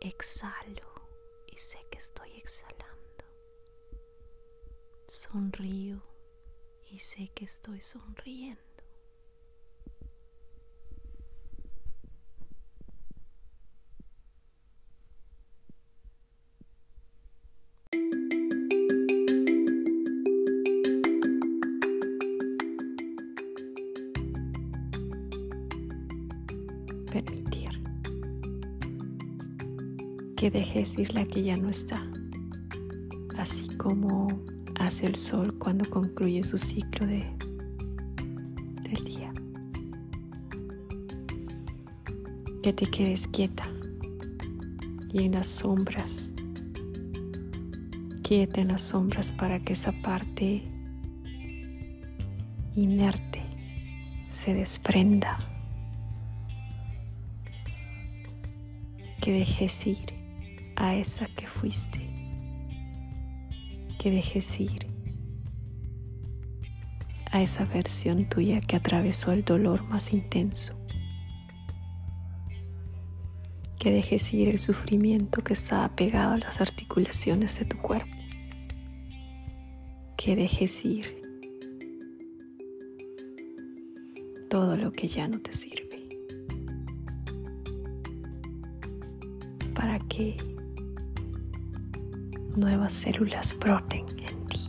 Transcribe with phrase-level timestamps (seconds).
[0.00, 0.92] Exhalo
[1.46, 3.24] y sé que estoy exhalando.
[5.08, 6.02] Sonrío
[6.90, 8.60] y sé que estoy sonriendo.
[27.22, 27.75] permitir
[30.36, 32.06] que dejes ir la que ya no está,
[33.38, 34.28] así como
[34.78, 37.24] hace el sol cuando concluye su ciclo de,
[38.82, 39.32] del día.
[42.62, 43.66] Que te quedes quieta
[45.10, 46.34] y en las sombras,
[48.22, 50.64] quieta en las sombras para que esa parte
[52.74, 53.42] inerte
[54.28, 55.38] se desprenda.
[59.22, 60.15] Que dejes ir
[60.76, 62.00] a esa que fuiste,
[63.98, 64.86] que dejes ir
[67.32, 70.78] a esa versión tuya que atravesó el dolor más intenso,
[73.78, 78.16] que dejes ir el sufrimiento que estaba pegado a las articulaciones de tu cuerpo,
[80.16, 81.22] que dejes ir
[84.48, 85.96] todo lo que ya no te sirve.
[89.76, 90.36] para que
[92.56, 94.60] nuevas células broten en ti.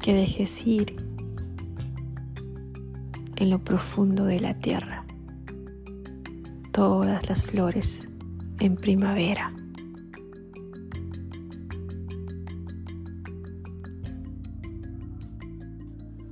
[0.00, 0.96] Que dejes ir
[3.36, 5.04] en lo profundo de la tierra
[6.72, 8.08] todas las flores
[8.60, 9.52] en primavera.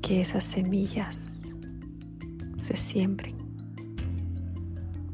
[0.00, 1.54] Que esas semillas
[2.58, 3.34] se siembren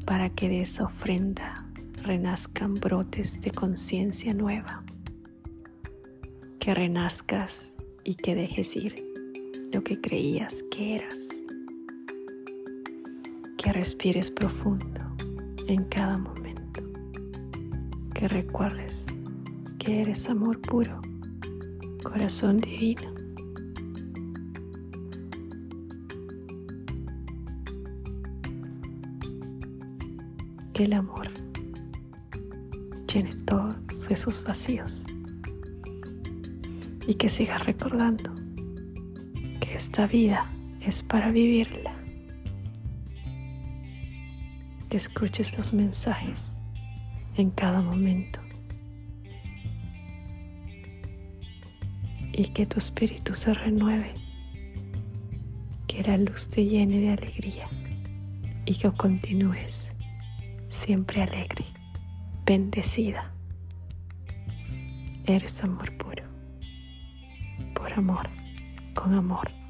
[0.05, 1.62] para que de esa ofrenda
[2.03, 4.83] renazcan brotes de conciencia nueva,
[6.59, 9.03] que renazcas y que dejes ir
[9.71, 11.17] lo que creías que eras,
[13.57, 15.01] que respires profundo
[15.67, 16.83] en cada momento,
[18.13, 19.07] que recuerdes
[19.79, 21.01] que eres amor puro,
[22.03, 23.13] corazón divino.
[30.73, 31.42] Que el amor
[33.13, 35.05] llene todos esos vacíos
[37.07, 38.33] y que sigas recordando
[39.59, 40.49] que esta vida
[40.81, 41.93] es para vivirla.
[44.89, 46.59] Que escuches los mensajes
[47.35, 48.39] en cada momento
[52.31, 54.15] y que tu espíritu se renueve,
[55.87, 57.67] que la luz te llene de alegría
[58.65, 59.95] y que continúes
[60.67, 61.65] siempre alegre,
[62.45, 63.31] bendecida.
[65.25, 66.23] Eres amor puro,
[67.73, 68.29] por amor,
[68.93, 69.62] con amor.